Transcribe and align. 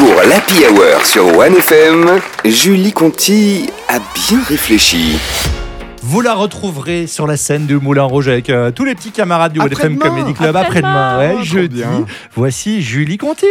Pour 0.00 0.14
l'Happy 0.26 0.64
Hour 0.64 1.04
sur 1.04 1.26
1FM, 1.26 2.22
Julie 2.46 2.90
Conti 2.90 3.68
a 3.86 3.98
bien 4.14 4.42
réfléchi. 4.42 5.18
Vous 6.02 6.22
la 6.22 6.32
retrouverez 6.32 7.06
sur 7.06 7.26
la 7.26 7.36
scène 7.36 7.66
du 7.66 7.76
Moulin 7.76 8.04
Rouge 8.04 8.28
avec 8.28 8.48
euh, 8.48 8.70
tous 8.70 8.86
les 8.86 8.94
petits 8.94 9.10
camarades 9.10 9.52
du 9.52 9.60
WFM. 9.60 9.98
Comedy 9.98 10.32
Club 10.32 10.56
après-demain. 10.56 11.18
Ouais, 11.18 11.44
jeudi. 11.44 11.76
bien. 11.82 12.06
Voici 12.34 12.80
Julie 12.80 13.18
Conti. 13.18 13.44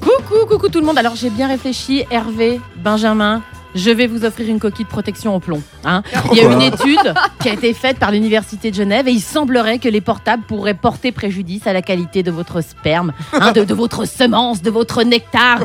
Coucou, 0.00 0.46
coucou 0.46 0.68
tout 0.68 0.78
le 0.78 0.86
monde. 0.86 0.96
Alors 0.96 1.16
j'ai 1.16 1.28
bien 1.28 1.48
réfléchi, 1.48 2.04
Hervé, 2.08 2.60
Benjamin. 2.76 3.42
Je 3.74 3.90
vais 3.90 4.06
vous 4.06 4.24
offrir 4.24 4.48
une 4.48 4.58
coquille 4.58 4.84
de 4.84 4.90
protection 4.90 5.34
au 5.34 5.40
plomb. 5.40 5.62
hein. 5.84 6.02
Il 6.32 6.38
y 6.38 6.40
a 6.40 6.50
une 6.50 6.60
étude 6.62 7.14
qui 7.40 7.48
a 7.48 7.52
été 7.52 7.72
faite 7.72 7.98
par 7.98 8.10
l'Université 8.10 8.70
de 8.70 8.76
Genève 8.76 9.06
et 9.08 9.12
il 9.12 9.20
semblerait 9.20 9.78
que 9.78 9.88
les 9.88 10.00
portables 10.00 10.42
pourraient 10.42 10.74
porter 10.74 11.12
préjudice 11.12 11.66
à 11.66 11.72
la 11.72 11.82
qualité 11.82 12.22
de 12.22 12.30
votre 12.30 12.60
sperme, 12.62 13.12
hein, 13.32 13.52
de, 13.52 13.62
de 13.64 13.74
votre 13.74 14.04
semence, 14.06 14.60
de 14.62 14.70
votre 14.70 15.02
nectar. 15.04 15.58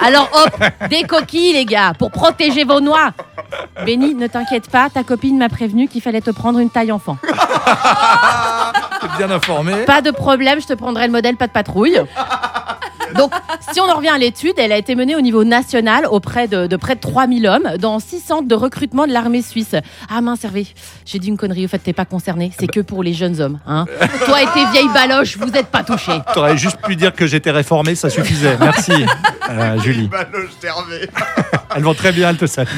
Alors 0.00 0.28
hop, 0.34 0.64
des 0.90 1.02
coquilles 1.04 1.54
les 1.54 1.64
gars, 1.64 1.92
pour 1.98 2.10
protéger 2.10 2.64
vos 2.64 2.80
noix. 2.80 3.10
Benny, 3.84 4.14
ne 4.14 4.26
t'inquiète 4.26 4.68
pas, 4.70 4.90
ta 4.90 5.02
copine 5.04 5.38
m'a 5.38 5.48
prévenu 5.48 5.88
qu'il 5.88 6.02
fallait 6.02 6.20
te 6.20 6.30
prendre 6.30 6.58
une 6.58 6.68
taille 6.70 6.92
enfant. 6.92 7.16
T'es 7.22 9.08
bien 9.18 9.30
informé. 9.30 9.72
Pas 9.86 10.02
de 10.02 10.10
problème, 10.10 10.60
je 10.60 10.66
te 10.66 10.72
prendrai 10.74 11.06
le 11.06 11.12
modèle 11.12 11.36
pas 11.36 11.46
de 11.46 11.52
patrouille. 11.52 12.00
Donc, 13.16 13.32
si 13.72 13.80
on 13.80 13.84
en 13.84 13.96
revient 13.96 14.08
à 14.08 14.18
l'étude, 14.18 14.54
elle 14.56 14.72
a 14.72 14.76
été 14.78 14.94
menée 14.94 15.16
au 15.16 15.20
niveau 15.20 15.44
national 15.44 16.06
auprès 16.06 16.48
de, 16.48 16.66
de 16.66 16.76
près 16.76 16.94
de 16.94 17.00
3000 17.00 17.46
hommes 17.46 17.68
dans 17.78 17.98
six 17.98 18.20
centres 18.20 18.48
de 18.48 18.54
recrutement 18.54 19.06
de 19.06 19.12
l'armée 19.12 19.42
suisse. 19.42 19.74
Ah 20.08 20.20
mince, 20.20 20.44
Hervé, 20.44 20.66
j'ai 21.04 21.18
dit 21.18 21.28
une 21.28 21.36
connerie, 21.36 21.64
au 21.64 21.68
fait, 21.68 21.78
t'es 21.78 21.92
pas 21.92 22.04
concerné, 22.04 22.52
c'est 22.58 22.66
que 22.66 22.80
pour 22.80 23.02
les 23.02 23.14
jeunes 23.14 23.40
hommes. 23.40 23.58
Hein. 23.66 23.86
Toi 24.26 24.42
et 24.42 24.46
tes 24.46 24.66
vieilles 24.72 24.92
baloches, 24.92 25.36
vous 25.36 25.52
êtes 25.52 25.68
pas 25.68 25.82
touchés. 25.82 26.18
T'aurais 26.34 26.56
juste 26.56 26.78
pu 26.82 26.96
dire 26.96 27.14
que 27.14 27.26
j'étais 27.26 27.50
réformé, 27.50 27.94
ça 27.94 28.10
suffisait. 28.10 28.56
Merci, 28.60 28.92
euh, 29.50 29.78
Julie. 29.80 30.08
Elles 31.74 31.82
vont 31.82 31.94
très 31.94 32.12
bien, 32.12 32.30
elles 32.30 32.36
te 32.36 32.46
saluent. 32.46 32.70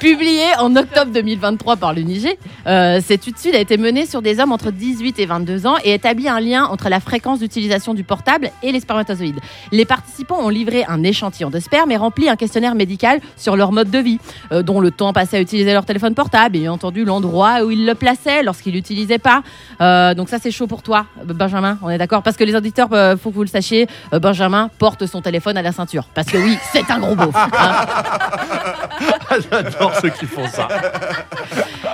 Publiée 0.00 0.54
en 0.58 0.74
octobre 0.76 1.12
2023 1.12 1.76
par 1.76 1.92
l'UNIG, 1.92 2.36
euh, 2.66 3.00
cette 3.04 3.28
étude 3.28 3.54
a 3.54 3.58
été 3.58 3.76
menée 3.76 4.06
sur 4.06 4.22
des 4.22 4.40
hommes 4.40 4.52
entre 4.52 4.70
18 4.70 5.18
et 5.18 5.26
22 5.26 5.66
ans 5.66 5.76
et 5.84 5.92
établit 5.94 6.28
un 6.28 6.40
lien 6.40 6.64
entre 6.64 6.88
la 6.88 7.00
fréquence 7.00 7.40
d'utilisation 7.40 7.94
du 7.94 8.04
portable 8.04 8.50
et 8.62 8.72
les 8.72 8.80
spermatozoïdes. 8.80 9.40
Les 9.70 9.84
participants 9.84 10.38
ont 10.40 10.48
livré 10.48 10.84
un 10.88 11.02
échantillon 11.02 11.50
de 11.50 11.60
sperme 11.60 11.90
et 11.92 11.96
rempli 11.96 12.28
un 12.28 12.36
questionnaire 12.36 12.74
médical 12.74 13.20
sur 13.36 13.56
leur 13.56 13.70
mode 13.72 13.90
de 13.90 13.98
vie, 13.98 14.18
euh, 14.50 14.62
dont 14.62 14.80
le 14.80 14.90
temps 14.90 15.12
passé 15.12 15.36
à 15.36 15.40
utiliser 15.40 15.72
leur 15.72 15.84
téléphone 15.84 16.14
portable 16.14 16.56
et 16.56 16.60
bien 16.60 16.72
entendu 16.72 17.04
l'endroit 17.04 17.62
où 17.64 17.70
ils 17.70 17.86
le 17.86 17.94
plaçaient 17.94 18.42
lorsqu'ils 18.42 18.72
l'utilisaient 18.72 19.18
pas. 19.18 19.42
Euh, 19.80 20.14
donc 20.14 20.28
ça 20.28 20.38
c'est 20.40 20.50
chaud 20.50 20.66
pour 20.66 20.82
toi, 20.82 21.06
Benjamin, 21.24 21.78
on 21.82 21.88
est 21.90 21.98
d'accord? 21.98 22.22
Parce 22.22 22.36
que 22.36 22.44
les 22.44 22.54
auditeurs, 22.56 22.88
euh, 22.92 23.16
faut 23.16 23.30
que 23.30 23.34
vous 23.36 23.42
le 23.42 23.48
sachiez, 23.48 23.86
euh, 24.12 24.18
Benjamin 24.18 24.70
porte 24.78 25.06
son 25.06 25.20
téléphone 25.22 25.56
à 25.56 25.62
la 25.62 25.72
ceinture. 25.72 26.04
Parce 26.14 26.26
que 26.28 26.38
oui, 26.38 26.58
c'est 26.72 26.90
un 26.90 26.98
gros 26.98 27.14
beauf. 27.14 27.34
hein. 27.36 27.48
J'adore 29.50 29.92
ceux 30.00 30.10
qui 30.10 30.26
font 30.26 30.46
ça. 30.48 30.68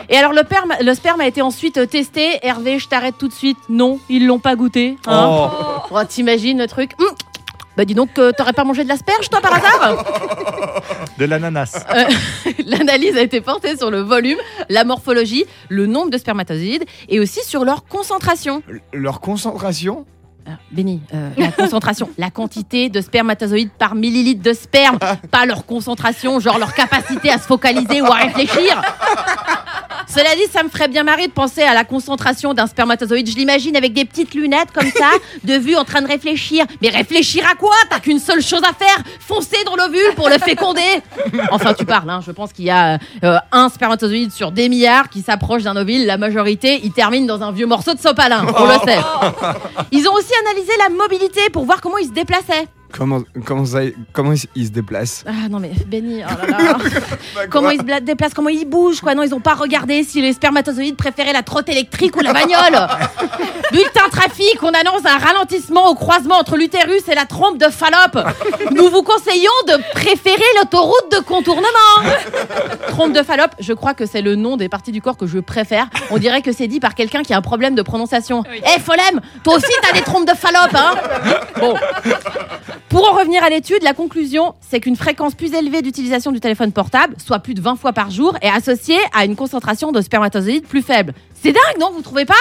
Et 0.08 0.16
alors 0.16 0.32
le, 0.32 0.42
perme- 0.42 0.74
le 0.82 0.94
sperme 0.94 1.20
a 1.20 1.26
été 1.26 1.42
ensuite 1.42 1.88
testé. 1.88 2.38
Hervé, 2.42 2.78
je 2.78 2.88
t'arrête 2.88 3.16
tout 3.18 3.28
de 3.28 3.32
suite. 3.32 3.58
Non, 3.68 3.98
ils 4.08 4.26
l'ont 4.26 4.38
pas 4.38 4.56
goûté. 4.56 4.96
hein. 5.06 5.26
Oh, 5.30 5.48
Oh, 5.90 5.98
T'imagines 6.08 6.58
le 6.58 6.66
truc? 6.66 6.92
Hum. 7.00 7.06
Bah 7.78 7.84
dis 7.84 7.94
donc, 7.94 8.18
euh, 8.18 8.32
t'aurais 8.36 8.52
pas 8.52 8.64
mangé 8.64 8.82
de 8.82 8.88
l'asperge 8.88 9.30
toi 9.30 9.40
par 9.40 9.54
hasard 9.54 10.04
de 11.16 11.24
l'ananas. 11.24 11.86
Euh, 11.94 12.04
L'analyse 12.66 13.16
a 13.16 13.20
été 13.20 13.40
portée 13.40 13.76
sur 13.76 13.92
le 13.92 14.00
volume, 14.00 14.38
la 14.68 14.82
morphologie, 14.82 15.44
le 15.68 15.86
nombre 15.86 16.10
de 16.10 16.18
spermatozoïdes 16.18 16.84
et 17.08 17.20
aussi 17.20 17.38
sur 17.44 17.64
leur 17.64 17.84
concentration. 17.84 18.64
Leur 18.92 19.20
concentration 19.20 20.06
Euh, 20.48 20.52
Béni, 20.72 21.02
euh, 21.14 21.30
la 21.36 21.52
concentration, 21.52 22.08
la 22.18 22.30
quantité 22.30 22.88
de 22.88 23.00
spermatozoïdes 23.00 23.70
par 23.78 23.94
millilitre 23.94 24.42
de 24.42 24.54
sperme, 24.54 24.98
pas 25.30 25.46
leur 25.46 25.66
concentration, 25.66 26.40
genre 26.40 26.58
leur 26.58 26.74
capacité 26.74 27.30
à 27.30 27.38
se 27.38 27.46
focaliser 27.46 28.00
ou 28.00 28.06
à 28.06 28.16
réfléchir. 28.16 28.82
Cela 30.08 30.34
dit, 30.36 30.50
ça 30.50 30.62
me 30.62 30.70
ferait 30.70 30.88
bien 30.88 31.02
marrer 31.02 31.26
de 31.26 31.32
penser 31.32 31.62
à 31.62 31.74
la 31.74 31.84
concentration 31.84 32.54
d'un 32.54 32.66
spermatozoïde. 32.66 33.30
Je 33.30 33.36
l'imagine 33.36 33.76
avec 33.76 33.92
des 33.92 34.06
petites 34.06 34.34
lunettes 34.34 34.72
comme 34.72 34.90
ça, 34.90 35.10
de 35.44 35.54
vue 35.54 35.76
en 35.76 35.84
train 35.84 36.00
de 36.00 36.06
réfléchir. 36.06 36.64
Mais 36.80 36.88
réfléchir 36.88 37.44
à 37.50 37.54
quoi? 37.54 37.74
T'as 37.90 38.00
qu'une 38.00 38.18
seule 38.18 38.42
chose 38.42 38.62
à 38.62 38.72
faire 38.72 39.02
foncer 39.20 39.62
dans 39.66 39.76
l'ovule 39.76 40.14
pour 40.16 40.28
le 40.28 40.38
féconder. 40.38 40.80
Enfin, 41.50 41.72
tu 41.72 41.84
parles, 41.84 42.08
hein. 42.10 42.20
je 42.24 42.30
pense 42.32 42.52
qu'il 42.52 42.64
y 42.66 42.70
a 42.70 42.98
euh, 43.24 43.38
un 43.52 43.68
spermatozoïde 43.68 44.32
sur 44.32 44.50
des 44.50 44.68
milliards 44.68 45.08
qui 45.08 45.22
s'approche 45.22 45.62
d'un 45.62 45.76
ovule. 45.76 46.04
La 46.06 46.16
majorité, 46.16 46.80
il 46.82 46.92
termine 46.92 47.26
dans 47.26 47.42
un 47.42 47.52
vieux 47.52 47.66
morceau 47.66 47.94
de 47.94 48.00
sopalin, 48.00 48.46
on 48.56 48.64
le 48.64 48.78
sait. 48.84 48.98
Ils 49.92 50.06
ont 50.08 50.12
aussi 50.12 50.32
analysé 50.46 50.72
la 50.78 50.88
mobilité 50.94 51.48
pour 51.52 51.64
voir 51.64 51.80
comment 51.80 51.98
ils 51.98 52.08
se 52.08 52.12
déplaçaient. 52.12 52.66
Comment, 52.92 53.20
comment, 53.44 53.66
ça, 53.66 53.80
comment 54.12 54.32
ils, 54.32 54.40
ils 54.54 54.66
se 54.66 54.70
déplacent 54.70 55.24
Ah 55.26 55.48
non 55.50 55.60
mais 55.60 55.72
Benny, 55.86 56.22
oh 56.24 56.46
là 56.46 56.58
là. 56.58 56.78
comment 57.50 57.70
ils 57.70 57.80
se 57.80 58.00
déplacent, 58.00 58.34
comment 58.34 58.48
ils 58.48 58.64
bougent 58.64 59.00
quoi. 59.00 59.14
Non, 59.14 59.22
ils 59.22 59.34
ont 59.34 59.40
pas 59.40 59.54
regardé 59.54 60.02
si 60.04 60.22
les 60.22 60.32
spermatozoïdes 60.32 60.96
préféraient 60.96 61.32
la 61.32 61.42
trotte 61.42 61.68
électrique 61.68 62.16
ou 62.16 62.20
la 62.20 62.32
bagnole. 62.32 62.88
Bulletin 63.72 64.08
trafic, 64.10 64.62
on 64.62 64.68
annonce 64.68 65.04
un 65.04 65.18
ralentissement 65.18 65.90
au 65.90 65.94
croisement 65.94 66.36
entre 66.36 66.56
l'utérus 66.56 67.06
et 67.08 67.14
la 67.14 67.26
trompe 67.26 67.58
de 67.58 67.66
Fallope. 67.66 68.18
Nous 68.70 68.88
vous 68.88 69.02
conseillons 69.02 69.50
de 69.66 69.92
préférer 69.92 70.42
l'autoroute 70.58 71.12
de 71.12 71.18
contournement. 71.18 71.68
Trompe 72.88 73.12
de 73.12 73.22
Fallope, 73.22 73.54
je 73.60 73.74
crois 73.74 73.92
que 73.92 74.06
c'est 74.06 74.22
le 74.22 74.34
nom 74.36 74.56
des 74.56 74.70
parties 74.70 74.92
du 74.92 75.02
corps 75.02 75.18
que 75.18 75.26
je 75.26 75.38
préfère. 75.38 75.88
On 76.10 76.18
dirait 76.18 76.40
que 76.40 76.52
c'est 76.52 76.66
dit 76.66 76.80
par 76.80 76.94
quelqu'un 76.94 77.22
qui 77.22 77.34
a 77.34 77.36
un 77.36 77.42
problème 77.42 77.74
de 77.74 77.82
prononciation. 77.82 78.42
Eh 78.56 78.80
Folem, 78.80 79.20
toi 79.44 79.56
aussi 79.56 79.72
t'as 79.82 79.92
des 79.92 80.02
trompes 80.02 80.26
de 80.26 80.34
Fallope 80.34 80.74
hein? 80.74 80.94
Bon. 81.60 81.74
Pour 82.88 83.06
en 83.06 83.14
revenir 83.14 83.44
à 83.44 83.50
l'étude, 83.50 83.82
la 83.82 83.92
conclusion, 83.92 84.54
c'est 84.62 84.80
qu'une 84.80 84.96
fréquence 84.96 85.34
plus 85.34 85.52
élevée 85.52 85.82
d'utilisation 85.82 86.32
du 86.32 86.40
téléphone 86.40 86.72
portable, 86.72 87.16
soit 87.18 87.38
plus 87.40 87.52
de 87.52 87.60
20 87.60 87.76
fois 87.76 87.92
par 87.92 88.10
jour, 88.10 88.34
est 88.40 88.48
associée 88.48 88.98
à 89.12 89.26
une 89.26 89.36
concentration 89.36 89.92
de 89.92 90.00
spermatozoïdes 90.00 90.66
plus 90.66 90.80
faible. 90.80 91.12
C'est 91.34 91.52
dingue, 91.52 91.78
non? 91.78 91.90
Vous 91.92 92.00
trouvez 92.00 92.24
pas? 92.24 92.32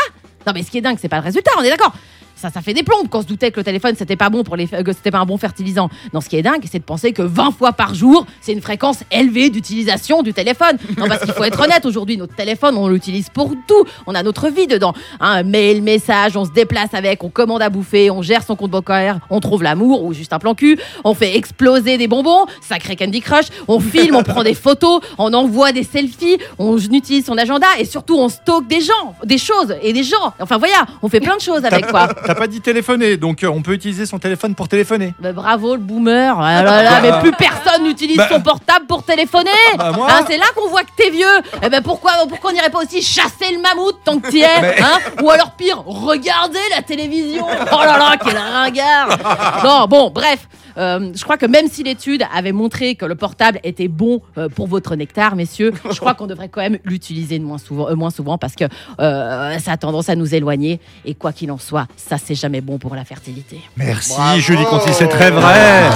Non, 0.46 0.54
mais 0.56 0.64
ce 0.64 0.72
qui 0.72 0.78
est 0.78 0.82
dingue, 0.82 0.98
c'est 1.02 1.10
pas 1.10 1.18
le 1.18 1.24
résultat, 1.24 1.52
on 1.58 1.64
est 1.64 1.70
d'accord 1.70 1.92
ça, 2.38 2.50
ça 2.50 2.62
fait 2.62 2.74
des 2.74 2.84
plombes 2.84 3.08
quand 3.10 3.20
on 3.20 3.22
se 3.22 3.28
doutait 3.28 3.52
que 3.52 3.60
le 3.60 3.64
téléphone 3.64 3.96
c'était 3.98 4.16
pas 4.16 4.30
bon 4.30 4.44
pour 4.44 4.56
les, 4.56 4.68
que 4.68 4.94
c'était 4.94 5.12
pas 5.12 5.20
un 5.20 5.26
bon 5.26 5.38
fertilisant. 5.38 5.90
Non, 6.14 6.22
ce 6.22 6.30
qui 6.30 6.38
est 6.38 6.42
dingue, 6.42 6.64
c'est 6.70 6.80
de 6.80 6.84
penser 6.84 7.12
que 7.12 7.22
20 7.22 7.52
fois 7.52 7.74
par 7.74 7.94
jour, 7.94 8.26
c'est 8.42 8.54
une 8.54 8.62
fréquence 8.62 9.00
élevée 9.12 9.50
d'utilisation 9.50 10.22
du 10.24 10.34
téléphone. 10.34 10.78
Non, 10.98 11.08
parce 11.08 11.24
qu'il 11.24 11.34
faut 11.34 11.44
être 11.44 11.60
honnête, 11.60 11.86
aujourd'hui, 11.86 12.18
notre 12.18 12.36
téléphone, 12.36 12.78
on 12.78 12.88
l'utilise 12.88 13.30
pour 13.30 13.54
tout. 13.68 13.84
On 14.06 14.16
a 14.16 14.24
notre 14.24 14.50
vie 14.50 14.68
dedans. 14.68 14.94
Hein, 15.20 15.44
mail, 15.44 15.82
message, 15.82 16.38
on 16.38 16.46
se 16.46 16.52
déplace 16.52 16.94
avec, 16.94 17.24
on 17.24 17.30
commande 17.30 17.62
à 17.62 17.70
bouffer, 17.70 18.12
on 18.12 18.22
gère 18.22 18.44
son 18.44 18.56
compte 18.56 18.72
bancaire, 18.72 19.20
on 19.30 19.40
trouve 19.40 19.64
l'amour 19.64 20.04
ou 20.04 20.14
juste 20.14 20.34
un 20.34 20.40
plan 20.40 20.56
cul, 20.56 20.80
on 21.04 21.14
fait 21.14 21.36
exploser 21.36 21.98
des 21.98 22.08
bonbons, 22.08 22.46
sacré 22.62 22.96
Candy 22.96 23.22
Crush, 23.22 23.46
on 23.68 23.80
filme, 23.80 24.16
on 24.16 24.24
prend 24.24 24.44
des 24.44 24.54
photos, 24.54 25.02
on 25.18 25.34
envoie 25.34 25.72
des 25.72 25.84
selfies, 25.84 26.38
on 26.58 26.78
utilise 26.78 27.26
son 27.26 27.38
agenda 27.38 27.68
et 27.80 27.86
surtout 27.86 28.18
on 28.18 28.30
stocke 28.30 28.68
des 28.68 28.82
gens, 28.82 29.16
des 29.24 29.38
choses 29.38 29.76
et 29.82 29.94
des 29.94 30.04
gens. 30.04 30.34
Enfin 30.40 30.58
voilà, 30.58 30.86
on 31.02 31.10
fait 31.10 31.20
plein 31.20 31.36
de 31.36 31.42
choses 31.42 31.66
avec 31.66 31.88
quoi. 31.88 32.08
T'as 32.28 32.36
pas 32.36 32.48
dit 32.48 32.60
téléphoner, 32.62 33.16
donc 33.18 33.44
euh, 33.44 33.48
on 33.48 33.62
peut 33.62 33.72
utiliser 33.74 34.06
son 34.06 34.20
téléphone 34.20 34.54
pour 34.54 34.68
téléphoner. 34.68 35.14
Bah, 35.20 35.32
bravo 35.32 35.76
le 35.76 35.82
boomer. 35.82 36.38
Ah 36.40 36.62
là 36.62 36.84
là, 36.84 37.00
mais 37.02 37.12
plus 37.22 37.32
personne 37.32 37.84
n'utilise 37.84 38.18
Bah. 38.18 38.28
son 38.30 38.42
portable 38.42 38.86
pour 38.86 39.04
téléphoner. 39.04 39.50
Bah, 39.78 39.92
moi. 39.96 40.08
Hein, 40.12 40.26
c'est 40.28 40.38
là 40.38 40.46
qu'on 40.56 40.68
voit 40.68 40.84
que 40.84 40.92
t'es 40.98 41.10
vieux. 41.10 41.26
Eh 41.64 41.70
ben 41.70 41.82
pourquoi 41.82 42.12
pourquoi 42.28 42.50
on 42.52 42.54
n'irait 42.54 42.70
pas 42.70 42.80
aussi 42.80 43.02
chasser 43.02 43.54
le 43.54 43.62
mammouth 43.62 43.96
tant 44.04 44.20
que 44.20 44.30
t'y 44.30 44.42
es 44.42 44.62
Mais- 44.62 44.76
hein? 44.82 45.00
Ou 45.24 45.30
alors 45.30 45.52
pire, 45.52 45.82
regarder 45.86 46.60
la 46.76 46.82
télévision. 46.82 47.46
Oh 47.50 47.78
là 47.80 47.98
là, 47.98 48.16
quel 48.24 48.38
ringard. 48.38 49.18
Non, 49.64 49.86
bon, 49.88 50.10
bref. 50.10 50.48
Euh, 50.78 51.12
je 51.16 51.24
crois 51.24 51.38
que 51.38 51.46
même 51.46 51.68
si 51.68 51.84
l'étude 51.84 52.24
avait 52.34 52.52
montré 52.52 52.96
que 52.96 53.06
le 53.06 53.16
portable 53.16 53.60
était 53.64 53.88
bon 53.88 54.22
euh, 54.38 54.50
pour 54.50 54.68
votre 54.68 54.96
nectar, 54.96 55.36
messieurs, 55.36 55.74
je 55.92 56.00
crois 56.00 56.14
qu'on 56.14 56.28
devrait 56.28 56.50
quand 56.50 56.62
même 56.62 56.78
l'utiliser 56.84 57.40
moins 57.40 57.58
souvent, 57.58 57.90
euh, 57.90 57.96
moins 57.96 58.12
souvent 58.12 58.38
parce 58.38 58.56
que 58.56 58.66
euh, 59.00 59.58
ça 59.60 59.72
a 59.74 59.78
tendance 59.78 60.10
à 60.10 60.16
nous 60.16 60.34
éloigner. 60.36 60.80
Et 61.06 61.16
quoi 61.16 61.34
qu'il 61.34 61.52
en 61.52 61.58
soit, 61.58 61.88
ça 61.96 62.18
c'est 62.18 62.36
jamais 62.36 62.62
bon 62.62 62.78
pour 62.78 62.96
la 62.96 63.06
fertilité. 63.06 63.62
Merci 63.76 64.14
Bravo. 64.14 64.40
Julie 64.40 64.66
Conti, 64.66 64.94
c'est 64.94 65.08
très 65.08 65.32
vrai. 65.32 65.90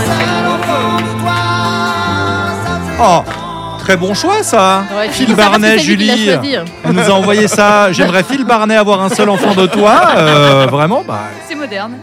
Oh, 3.03 3.23
très 3.79 3.97
bon 3.97 4.13
choix 4.13 4.43
ça. 4.43 4.83
Ouais, 4.95 5.09
Phil 5.09 5.35
Barnet, 5.35 5.79
Julie. 5.79 6.29
Elle 6.29 6.91
nous 6.91 7.01
a 7.01 7.11
envoyé 7.13 7.47
ça. 7.47 7.91
J'aimerais 7.91 8.23
Phil 8.23 8.45
Barnet 8.45 8.75
avoir 8.75 9.01
un 9.01 9.09
seul 9.09 9.29
enfant 9.29 9.55
de 9.55 9.65
toi. 9.65 10.11
Euh, 10.17 10.67
vraiment, 10.69 11.03
bah, 11.07 11.21
C'est 11.47 11.55
moderne. 11.55 11.93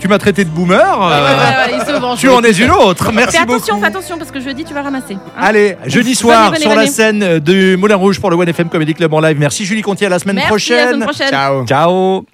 Tu 0.00 0.08
m'as 0.08 0.18
traité 0.18 0.44
de 0.44 0.50
boomer. 0.50 0.76
Ouais, 0.78 1.06
euh, 1.06 1.08
ouais, 1.08 1.30
ouais, 1.70 1.72
ouais, 1.72 1.78
il 1.80 1.94
se 1.94 1.98
venge. 2.00 2.18
Tu 2.18 2.28
en 2.28 2.42
es 2.42 2.52
une 2.52 2.70
autre. 2.70 3.10
Merci 3.12 3.36
Fais 3.36 3.42
attention, 3.42 3.74
beaucoup. 3.74 3.80
fais 3.80 3.86
attention 3.86 4.18
parce 4.18 4.30
que 4.30 4.40
jeudi 4.40 4.64
tu 4.64 4.74
vas 4.74 4.82
ramasser. 4.82 5.14
hein. 5.14 5.30
Allez, 5.40 5.76
jeudi 5.86 6.14
soir 6.14 6.50
venez, 6.50 6.60
sur 6.60 6.74
la 6.74 6.86
scène 6.86 7.38
du 7.40 7.76
Moulin 7.76 7.96
Rouge 7.96 8.20
pour 8.20 8.30
le 8.30 8.36
One 8.36 8.48
FM 8.48 8.68
Comedy 8.68 8.94
Club 8.94 9.12
en 9.14 9.20
live. 9.20 9.36
Merci 9.38 9.64
Julie 9.64 9.82
Conti, 9.82 10.04
à 10.06 10.08
la 10.08 10.18
semaine 10.18 10.36
Merci, 10.36 10.72
à 10.72 10.76
la 10.76 10.82
prochaine. 10.82 10.92
semaine 10.92 11.08
prochaine. 11.08 11.28
Ciao 11.30 11.66
Ciao. 11.66 12.28